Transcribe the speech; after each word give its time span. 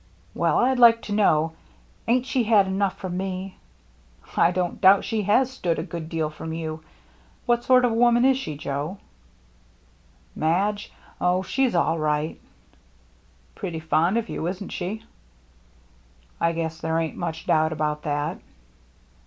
"Well, 0.41 0.57
I'd 0.57 0.79
like 0.79 1.03
to 1.03 1.13
know— 1.13 1.51
Ain't 2.07 2.25
she 2.25 2.45
had 2.45 2.65
enough 2.65 2.97
from 2.97 3.17
me 3.17 3.57
—""I 4.35 4.49
don't 4.49 4.81
doubt 4.81 5.05
she 5.05 5.21
has 5.25 5.51
stood 5.51 5.77
a 5.77 5.83
good 5.83 6.09
deal 6.09 6.31
from 6.31 6.53
you. 6.53 6.83
What 7.45 7.63
sort 7.63 7.85
of 7.85 7.91
a 7.91 7.93
woman 7.93 8.25
is 8.25 8.35
she, 8.35 8.57
Joe?"" 8.57 8.97
Madge? 10.35 10.91
Oh, 11.21 11.43
she's 11.43 11.75
all 11.75 11.99
right." 11.99 12.41
314 13.55 13.55
THE 13.55 13.55
MERRT 13.55 13.55
ANNE" 13.55 13.55
Pretty 13.55 13.79
fond 13.79 14.17
of 14.17 14.27
you, 14.29 14.47
isn't 14.47 14.69
she?"" 14.71 15.03
I 16.41 16.53
guess 16.53 16.81
there 16.81 16.97
ain't 16.97 17.15
much 17.15 17.45
doubt 17.45 17.71
about 17.71 18.01
that." 18.01 18.39